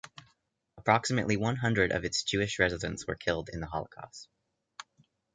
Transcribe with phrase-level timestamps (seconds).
[0.79, 4.29] Approximately one hundred of its Jewish residents were killed in the Holocaust.